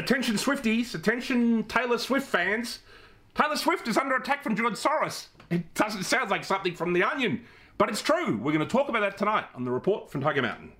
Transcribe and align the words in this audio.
Attention 0.00 0.36
Swifties, 0.36 0.94
attention 0.94 1.62
Taylor 1.64 1.98
Swift 1.98 2.26
fans. 2.26 2.78
Taylor 3.34 3.54
Swift 3.54 3.86
is 3.86 3.98
under 3.98 4.16
attack 4.16 4.42
from 4.42 4.56
George 4.56 4.72
Soros. 4.72 5.26
It 5.50 5.74
doesn't 5.74 6.04
sound 6.04 6.30
like 6.30 6.42
something 6.42 6.74
from 6.74 6.94
The 6.94 7.02
Onion, 7.02 7.44
but 7.76 7.90
it's 7.90 8.00
true. 8.00 8.38
We're 8.38 8.52
going 8.52 8.66
to 8.66 8.76
talk 8.76 8.88
about 8.88 9.00
that 9.00 9.18
tonight 9.18 9.44
on 9.54 9.66
the 9.66 9.70
report 9.70 10.10
from 10.10 10.22
Tiger 10.22 10.40
Mountain. 10.40 10.72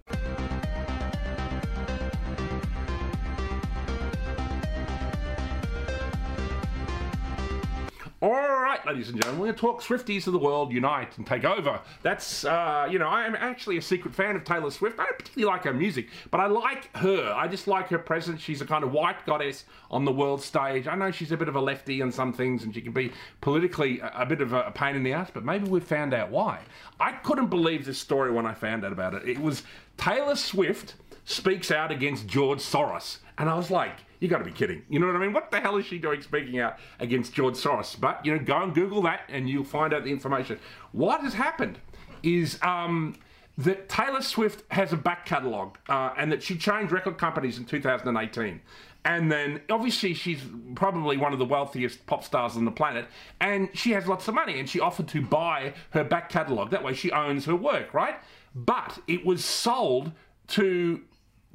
All 8.22 8.32
right, 8.32 8.84
ladies 8.84 9.08
and 9.08 9.16
gentlemen, 9.16 9.40
we're 9.40 9.46
going 9.46 9.54
to 9.54 9.60
talk 9.62 9.80
Swifties 9.80 10.26
of 10.26 10.34
the 10.34 10.38
world 10.38 10.72
unite 10.72 11.16
and 11.16 11.26
take 11.26 11.42
over. 11.42 11.80
That's, 12.02 12.44
uh, 12.44 12.86
you 12.90 12.98
know, 12.98 13.08
I 13.08 13.24
am 13.24 13.34
actually 13.34 13.78
a 13.78 13.82
secret 13.82 14.14
fan 14.14 14.36
of 14.36 14.44
Taylor 14.44 14.70
Swift. 14.70 15.00
I 15.00 15.04
don't 15.04 15.18
particularly 15.18 15.50
like 15.50 15.64
her 15.64 15.72
music, 15.72 16.08
but 16.30 16.38
I 16.38 16.46
like 16.46 16.94
her. 16.98 17.32
I 17.34 17.48
just 17.48 17.66
like 17.66 17.88
her 17.88 17.98
presence. 17.98 18.42
She's 18.42 18.60
a 18.60 18.66
kind 18.66 18.84
of 18.84 18.92
white 18.92 19.24
goddess 19.24 19.64
on 19.90 20.04
the 20.04 20.12
world 20.12 20.42
stage. 20.42 20.86
I 20.86 20.96
know 20.96 21.10
she's 21.10 21.32
a 21.32 21.36
bit 21.38 21.48
of 21.48 21.56
a 21.56 21.62
lefty 21.62 22.02
on 22.02 22.12
some 22.12 22.34
things 22.34 22.62
and 22.62 22.74
she 22.74 22.82
can 22.82 22.92
be 22.92 23.10
politically 23.40 24.00
a, 24.00 24.12
a 24.14 24.26
bit 24.26 24.42
of 24.42 24.52
a, 24.52 24.64
a 24.64 24.70
pain 24.70 24.96
in 24.96 25.02
the 25.02 25.14
ass, 25.14 25.30
but 25.32 25.42
maybe 25.42 25.66
we've 25.66 25.82
found 25.82 26.12
out 26.12 26.30
why. 26.30 26.60
I 27.00 27.12
couldn't 27.12 27.48
believe 27.48 27.86
this 27.86 27.98
story 27.98 28.30
when 28.30 28.44
I 28.44 28.52
found 28.52 28.84
out 28.84 28.92
about 28.92 29.14
it. 29.14 29.26
It 29.26 29.38
was 29.38 29.62
Taylor 29.96 30.36
Swift 30.36 30.94
speaks 31.24 31.70
out 31.70 31.90
against 31.90 32.26
George 32.26 32.58
Soros. 32.58 33.16
And 33.40 33.48
I 33.48 33.54
was 33.54 33.70
like, 33.70 33.94
you 34.20 34.28
got 34.28 34.38
to 34.38 34.44
be 34.44 34.52
kidding. 34.52 34.82
You 34.90 34.98
know 34.98 35.06
what 35.06 35.16
I 35.16 35.18
mean? 35.18 35.32
What 35.32 35.50
the 35.50 35.60
hell 35.60 35.78
is 35.78 35.86
she 35.86 35.98
doing 35.98 36.20
speaking 36.20 36.60
out 36.60 36.78
against 36.98 37.32
George 37.32 37.54
Soros? 37.54 37.98
But, 37.98 38.24
you 38.24 38.32
know, 38.36 38.38
go 38.38 38.62
and 38.62 38.74
Google 38.74 39.00
that 39.02 39.22
and 39.30 39.48
you'll 39.48 39.64
find 39.64 39.94
out 39.94 40.04
the 40.04 40.10
information. 40.10 40.60
What 40.92 41.22
has 41.22 41.32
happened 41.32 41.78
is 42.22 42.58
um, 42.60 43.16
that 43.56 43.88
Taylor 43.88 44.20
Swift 44.20 44.70
has 44.70 44.92
a 44.92 44.96
back 44.98 45.24
catalogue 45.24 45.78
uh, 45.88 46.10
and 46.18 46.30
that 46.30 46.42
she 46.42 46.54
changed 46.54 46.92
record 46.92 47.16
companies 47.16 47.56
in 47.56 47.64
2018. 47.64 48.60
And 49.06 49.32
then, 49.32 49.62
obviously, 49.70 50.12
she's 50.12 50.42
probably 50.74 51.16
one 51.16 51.32
of 51.32 51.38
the 51.38 51.46
wealthiest 51.46 52.04
pop 52.04 52.22
stars 52.22 52.58
on 52.58 52.66
the 52.66 52.70
planet, 52.70 53.06
and 53.40 53.70
she 53.72 53.92
has 53.92 54.06
lots 54.06 54.28
of 54.28 54.34
money, 54.34 54.60
and 54.60 54.68
she 54.68 54.78
offered 54.78 55.08
to 55.08 55.22
buy 55.22 55.72
her 55.92 56.04
back 56.04 56.28
catalogue. 56.28 56.68
That 56.72 56.84
way, 56.84 56.92
she 56.92 57.10
owns 57.10 57.46
her 57.46 57.56
work, 57.56 57.94
right? 57.94 58.16
But 58.54 58.98
it 59.08 59.24
was 59.24 59.42
sold 59.42 60.12
to 60.48 61.00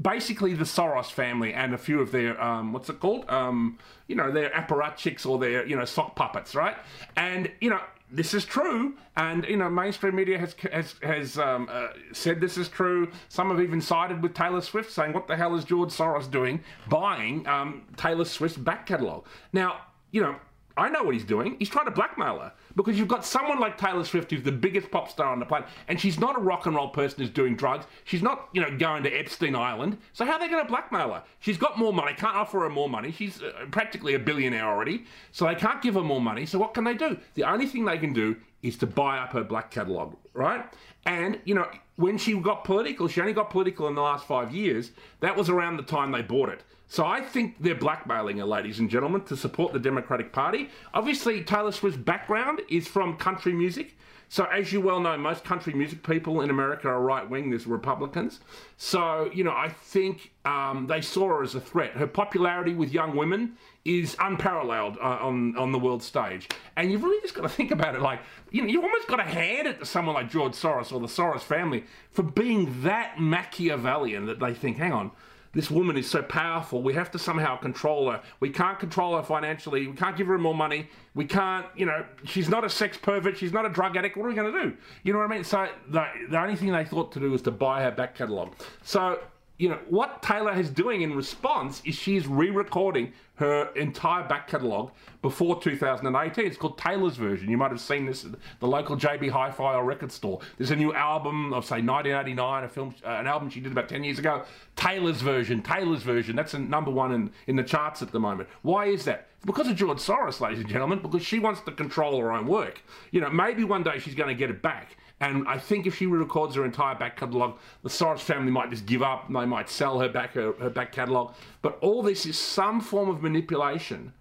basically 0.02 0.54
the 0.54 0.64
Soros 0.66 1.12
family 1.12 1.54
and 1.54 1.74
a 1.74 1.78
few 1.78 2.00
of 2.02 2.12
their 2.12 2.42
um, 2.42 2.74
what's 2.74 2.90
it 2.90 3.00
called? 3.00 3.30
Um, 3.30 3.78
you 4.08 4.16
know, 4.16 4.32
their 4.32 4.50
apparatchiks 4.50 5.26
or 5.26 5.40
their 5.40 5.66
you 5.66 5.76
know 5.76 5.86
sock 5.86 6.16
puppets, 6.16 6.56
right? 6.56 6.78
And 7.16 7.52
you 7.62 7.70
know. 7.70 7.82
This 8.12 8.36
is 8.36 8.46
true, 8.46 8.94
and 9.18 9.46
you 9.46 9.58
know 9.58 9.68
mainstream 9.68 10.16
media 10.16 10.38
has 10.38 10.56
has 10.72 10.94
has 11.02 11.40
um, 11.40 11.68
uh, 11.72 11.88
said 12.14 12.40
this 12.40 12.56
is 12.56 12.70
true. 12.70 13.10
Some 13.30 13.50
have 13.50 13.60
even 13.60 13.82
sided 13.82 14.22
with 14.22 14.36
Taylor 14.36 14.62
Swift, 14.62 14.92
saying, 14.92 15.12
"What 15.14 15.28
the 15.28 15.36
hell 15.36 15.56
is 15.56 15.66
George 15.66 15.90
Soros 15.90 16.30
doing, 16.30 16.64
buying 16.88 17.48
um, 17.48 17.82
Taylor 17.98 18.24
Swift's 18.24 18.58
back 18.58 18.86
catalogue?" 18.86 19.26
Now, 19.52 19.82
you 20.12 20.22
know, 20.22 20.36
I 20.78 20.90
know 20.90 21.04
what 21.04 21.14
he's 21.14 21.24
doing. 21.24 21.56
He's 21.58 21.70
trying 21.70 21.86
to 21.86 21.92
blackmail 21.92 22.40
her 22.40 22.52
because 22.76 22.98
you've 22.98 23.08
got 23.08 23.26
someone 23.26 23.60
like 23.60 23.78
Taylor 23.78 24.04
Swift 24.04 24.32
who's 24.32 24.44
the 24.44 24.52
biggest 24.52 24.92
pop 24.92 25.10
star 25.10 25.32
on 25.32 25.40
the 25.40 25.46
planet, 25.46 25.70
and 25.88 26.00
she's 26.00 26.20
not 26.20 26.36
a 26.36 26.40
rock 26.40 26.66
and 26.66 26.76
roll 26.76 26.90
person 26.90 27.20
who's 27.20 27.30
doing 27.30 27.56
drugs. 27.56 27.86
She's 28.04 28.22
not, 28.22 28.50
you 28.52 28.62
know, 28.62 28.78
going 28.78 29.04
to 29.04 29.12
Epstein 29.12 29.56
Island. 29.56 29.98
So 30.12 30.26
how 30.26 30.34
are 30.34 30.40
they 30.40 30.50
going 30.50 30.64
to 30.64 30.70
blackmail 30.70 31.14
her? 31.14 31.24
She's 31.40 31.58
got 31.58 31.78
more 31.78 31.94
money. 31.94 32.14
Can't 32.14 32.36
offer 32.36 32.60
her 32.62 32.70
more 32.70 32.90
money. 32.90 33.12
She's 33.12 33.42
uh, 33.42 33.66
practically 33.72 34.16
a 34.16 34.20
billionaire 34.20 34.66
already. 34.66 35.06
So 35.32 35.46
they 35.46 35.56
can't 35.56 35.82
give 35.82 35.94
her 35.94 36.04
more 36.04 36.22
money. 36.22 36.46
So 36.46 36.60
what 36.60 36.74
can 36.74 36.84
they 36.84 36.94
do? 36.94 37.18
The 37.36 37.44
only 37.44 37.68
thing 37.68 37.86
they 37.86 37.98
can 37.98 38.12
do 38.12 38.36
is 38.62 38.78
to 38.78 38.88
buy 38.88 39.20
up 39.20 39.32
her 39.32 39.44
black 39.44 39.72
catalogue, 39.72 40.18
right? 40.36 40.66
And, 41.06 41.40
you 41.46 41.56
know, 41.56 41.68
when 41.96 42.18
she 42.18 42.38
got 42.40 42.64
political, 42.64 43.08
she 43.08 43.22
only 43.22 43.34
got 43.34 43.50
political 43.50 43.88
in 43.88 43.96
the 43.96 44.02
last 44.02 44.28
five 44.28 44.54
years. 44.54 44.92
That 45.22 45.36
was 45.36 45.50
around 45.50 45.78
the 45.78 45.84
time 45.84 46.12
they 46.12 46.22
bought 46.22 46.50
it. 46.50 46.62
So 46.88 47.06
I 47.06 47.22
think 47.22 47.56
they're 47.60 47.74
blackmailing 47.74 48.38
her, 48.38 48.46
ladies 48.46 48.80
and 48.80 48.90
gentlemen, 48.90 49.22
to 49.22 49.38
support 49.38 49.74
the 49.74 49.80
Democratic 49.80 50.32
Party. 50.32 50.70
Obviously, 50.94 51.44
Taylor 51.44 51.72
Swift's 51.72 51.98
background 52.00 52.62
is 52.70 52.88
from 52.88 53.18
country 53.18 53.54
music. 53.54 53.98
So, 54.28 54.46
as 54.46 54.74
you 54.74 54.82
well 54.82 55.00
know, 55.00 55.16
most 55.18 55.44
country 55.44 55.74
music 55.74 56.04
people 56.04 56.42
in 56.42 56.50
America 56.50 56.88
are 56.88 57.00
right 57.00 57.28
wing, 57.30 57.52
there's 57.52 57.68
Republicans. 57.68 58.40
So, 58.76 59.30
you 59.34 59.44
know, 59.44 59.52
I 59.52 59.70
think 59.70 60.32
um, 60.46 60.88
they 60.88 61.02
saw 61.02 61.28
her 61.30 61.44
as 61.44 61.54
a 61.54 61.62
threat. 61.62 61.92
Her 61.92 62.08
popularity 62.08 62.74
with 62.74 62.92
young 62.92 63.16
women 63.16 63.56
is 63.86 64.18
unparalleled 64.20 64.98
uh, 64.98 65.20
on, 65.22 65.56
on 65.58 65.72
the 65.72 65.78
world 65.78 66.02
stage. 66.02 66.50
And 66.76 66.92
you've 66.92 67.04
really 67.04 67.22
just 67.22 67.36
got 67.36 67.44
to 67.44 67.50
think 67.50 67.70
about 67.70 67.94
it 67.94 68.02
like, 68.02 68.20
you 68.50 68.64
know, 68.64 68.68
you've 68.68 68.84
almost 68.84 69.08
got 69.08 69.18
to 69.18 69.24
hand 69.24 69.68
it 69.68 69.80
to 69.80 69.86
someone 69.86 70.16
like 70.16 70.25
George 70.30 70.54
Soros 70.54 70.92
or 70.92 71.00
the 71.00 71.08
Soros 71.08 71.42
family 71.42 71.84
for 72.12 72.24
being 72.24 72.84
that 72.84 73.20
Machiavellian 73.20 74.26
that 74.26 74.40
they 74.40 74.54
think, 74.54 74.78
hang 74.78 74.94
on, 74.94 75.12
this 75.56 75.72
woman 75.72 75.96
is 75.96 76.10
so 76.10 76.22
powerful. 76.22 76.84
We 76.84 76.94
have 76.96 77.10
to 77.12 77.20
somehow 77.20 77.56
control 77.56 78.12
her. 78.12 78.22
We 78.42 78.50
can't 78.50 78.78
control 78.78 79.16
her 79.16 79.24
financially. 79.24 79.88
We 79.88 79.96
can't 79.96 80.18
give 80.18 80.28
her 80.28 80.38
more 80.38 80.54
money. 80.54 80.90
We 81.14 81.24
can't, 81.24 81.66
you 81.78 81.86
know, 81.86 82.06
she's 82.26 82.50
not 82.50 82.66
a 82.66 82.70
sex 82.70 82.98
pervert. 82.98 83.38
She's 83.38 83.54
not 83.54 83.66
a 83.66 83.70
drug 83.70 83.96
addict. 83.96 84.18
What 84.18 84.26
are 84.26 84.30
we 84.30 84.36
going 84.36 84.52
to 84.52 84.62
do? 84.64 84.78
You 85.04 85.14
know 85.14 85.20
what 85.20 85.32
I 85.32 85.34
mean? 85.34 85.46
So 85.46 85.68
the, 85.88 86.06
the 86.30 86.38
only 86.38 86.58
thing 86.58 86.74
they 86.74 86.84
thought 86.84 87.14
to 87.14 87.22
do 87.22 87.32
was 87.32 87.42
to 87.44 87.52
buy 87.52 87.84
her 87.84 87.92
back 87.92 88.16
catalogue. 88.16 88.54
So 88.84 89.20
you 89.58 89.70
know, 89.70 89.80
what 89.90 90.22
Taylor 90.22 90.54
is 90.54 90.70
doing 90.70 91.02
in 91.02 91.16
response 91.16 91.82
is 91.86 91.96
she's 91.96 92.28
re 92.28 92.50
recording 92.50 93.14
her 93.36 93.70
entire 93.76 94.28
back 94.28 94.48
catalogue 94.48 94.92
before 95.22 95.62
2018. 95.62 96.46
It's 96.46 96.58
called 96.58 96.78
Taylor's 96.78 97.16
version. 97.16 97.50
You 97.50 97.58
might 97.58 97.72
have 97.72 97.82
seen 97.82 98.06
this 98.06 98.26
at 98.26 98.32
the 98.60 98.68
local 98.68 98.98
JB 98.98 99.30
Hi 99.30 99.52
Fi 99.52 99.76
or 99.76 99.84
record 99.84 100.12
store. 100.12 100.40
There's 100.58 100.72
a 100.72 100.76
new 100.76 100.94
album 100.94 101.54
of, 101.54 101.66
say, 101.66 101.82
1989, 101.82 102.64
a 102.64 102.70
film, 102.70 102.96
uh, 103.06 103.10
an 103.10 103.28
album 103.28 103.50
she 103.50 103.60
did 103.62 103.72
about 103.72 103.90
10 103.90 104.04
years 104.04 104.20
ago. 104.20 104.44
Taylor's 104.76 105.22
version, 105.22 105.62
Taylor's 105.62 106.04
version. 106.04 106.36
That's 106.36 106.54
number 106.54 106.92
one 106.92 107.14
in, 107.14 107.32
in 107.48 107.56
the 107.56 107.64
charts 107.64 108.02
at 108.02 108.12
the 108.12 108.20
moment. 108.20 108.50
Why 108.62 108.86
is 108.86 109.06
that? 109.06 109.28
Because 109.46 109.68
of 109.68 109.76
George 109.76 110.00
Soros, 110.00 110.40
ladies 110.42 110.60
and 110.60 110.70
gentlemen, 110.70 111.00
because 111.00 111.24
she 111.24 111.40
wants 111.40 111.62
to 111.62 111.72
control 111.72 112.20
her 112.20 112.32
own 112.32 112.48
work. 112.48 112.82
You 113.12 113.22
know, 113.22 113.30
maybe 113.30 113.64
one 113.64 113.84
day 113.84 114.00
she's 114.00 114.16
going 114.16 114.30
to 114.30 114.36
get 114.36 114.50
it 114.50 114.62
back. 114.62 114.98
And 115.22 115.48
I 115.48 115.58
think 115.58 115.88
if 115.88 115.96
she 115.96 116.08
records 116.08 116.56
her 116.56 116.66
entire 116.66 116.96
back 116.96 117.18
catalogue, 117.18 117.58
the 117.84 117.90
Soros 117.90 118.20
family 118.20 118.52
might 118.52 118.70
just 118.70 118.86
give 118.86 119.02
up. 119.02 119.28
They 119.32 119.46
might 119.46 119.70
sell 119.70 120.00
her 120.00 120.10
back 120.10 120.34
her, 120.34 120.54
her 120.54 120.70
back 120.70 120.92
catalogue. 120.92 121.34
But 121.62 121.78
all 121.82 122.04
this 122.04 122.26
is 122.26 122.38
some 122.38 122.82
form 122.82 123.10
of 123.10 123.22
manipulation 123.22 124.14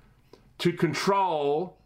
to 0.58 0.72
control 0.72 1.78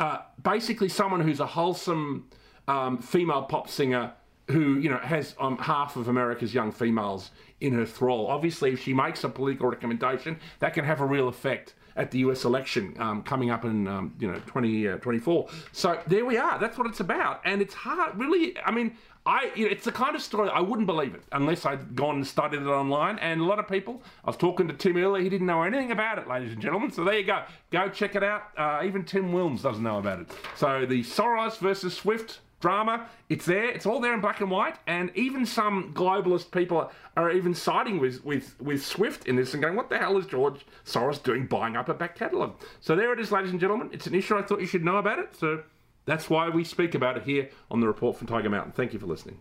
uh, 0.00 0.22
basically 0.42 0.88
someone 0.88 1.20
who's 1.20 1.40
a 1.40 1.46
wholesome 1.46 2.26
um, 2.66 2.98
female 2.98 3.42
pop 3.42 3.68
singer 3.68 4.12
who 4.48 4.78
you 4.78 4.88
know 4.88 4.98
has 4.98 5.36
um, 5.38 5.58
half 5.58 5.96
of 5.96 6.08
America's 6.08 6.54
young 6.54 6.72
females 6.72 7.30
in 7.60 7.74
her 7.74 7.84
thrall. 7.84 8.26
Obviously, 8.26 8.72
if 8.72 8.82
she 8.82 8.94
makes 8.94 9.22
a 9.22 9.28
political 9.28 9.68
recommendation, 9.68 10.38
that 10.58 10.72
can 10.74 10.84
have 10.84 11.00
a 11.00 11.06
real 11.06 11.28
effect 11.28 11.74
at 11.96 12.10
the 12.10 12.18
US 12.20 12.44
election 12.44 12.94
um, 12.98 13.22
coming 13.22 13.50
up 13.50 13.64
in 13.64 13.86
um, 13.86 14.14
you 14.18 14.28
know 14.28 14.38
2024. 14.40 15.48
Uh, 15.48 15.52
so 15.72 16.00
there 16.06 16.24
we 16.24 16.36
are. 16.36 16.58
That's 16.58 16.78
what 16.78 16.86
it's 16.86 17.00
about, 17.00 17.40
and 17.44 17.60
it's 17.60 17.74
hard. 17.74 18.18
Really, 18.18 18.58
I 18.64 18.70
mean, 18.70 18.96
I 19.26 19.50
you 19.54 19.66
know, 19.66 19.70
it's 19.70 19.84
the 19.84 19.92
kind 19.92 20.16
of 20.16 20.22
story 20.22 20.48
I 20.48 20.60
wouldn't 20.60 20.86
believe 20.86 21.14
it 21.14 21.22
unless 21.32 21.66
I'd 21.66 21.94
gone 21.94 22.16
and 22.16 22.26
studied 22.26 22.62
it 22.62 22.66
online. 22.66 23.18
And 23.18 23.40
a 23.40 23.44
lot 23.44 23.58
of 23.58 23.68
people, 23.68 24.02
I 24.24 24.28
was 24.28 24.36
talking 24.36 24.66
to 24.68 24.74
Tim 24.74 24.96
earlier, 24.96 25.22
he 25.22 25.28
didn't 25.28 25.46
know 25.46 25.62
anything 25.62 25.90
about 25.90 26.18
it, 26.18 26.28
ladies 26.28 26.52
and 26.52 26.60
gentlemen. 26.60 26.90
So 26.90 27.04
there 27.04 27.18
you 27.18 27.24
go. 27.26 27.42
Go 27.70 27.88
check 27.88 28.14
it 28.14 28.24
out. 28.24 28.44
Uh, 28.56 28.82
even 28.84 29.04
Tim 29.04 29.32
Wilms 29.32 29.62
doesn't 29.62 29.82
know 29.82 29.98
about 29.98 30.20
it. 30.20 30.30
So 30.56 30.86
the 30.86 31.02
Soros 31.02 31.58
versus 31.58 31.94
Swift 31.94 32.40
drama. 32.60 33.08
It's 33.28 33.46
there. 33.46 33.68
It's 33.68 33.86
all 33.86 34.00
there 34.00 34.14
in 34.14 34.20
black 34.20 34.40
and 34.40 34.50
white. 34.50 34.76
And 34.86 35.10
even 35.14 35.44
some 35.44 35.92
globalist 35.94 36.50
people 36.50 36.90
are, 37.16 37.30
even 37.30 37.54
siding 37.54 37.98
with, 37.98 38.24
with, 38.24 38.54
with 38.60 38.84
Swift 38.84 39.26
in 39.26 39.36
this 39.36 39.52
and 39.54 39.62
going, 39.62 39.76
what 39.76 39.88
the 39.88 39.98
hell 39.98 40.16
is 40.18 40.26
George 40.26 40.64
Soros 40.84 41.22
doing 41.22 41.46
buying 41.46 41.76
up 41.76 41.88
a 41.88 41.94
back 41.94 42.16
catalogue? 42.16 42.54
So 42.80 42.94
there 42.94 43.12
it 43.12 43.20
is, 43.20 43.32
ladies 43.32 43.50
and 43.50 43.60
gentlemen. 43.60 43.90
It's 43.92 44.06
an 44.06 44.14
issue 44.14 44.36
I 44.36 44.42
thought 44.42 44.60
you 44.60 44.66
should 44.66 44.84
know 44.84 44.96
about 44.96 45.18
it. 45.18 45.34
So 45.34 45.62
that's 46.06 46.30
why 46.30 46.48
we 46.48 46.64
speak 46.64 46.94
about 46.94 47.16
it 47.16 47.24
here 47.24 47.50
on 47.70 47.80
the 47.80 47.86
report 47.86 48.16
from 48.16 48.26
Tiger 48.26 48.50
Mountain. 48.50 48.72
Thank 48.72 48.92
you 48.92 48.98
for 48.98 49.06
listening. 49.06 49.38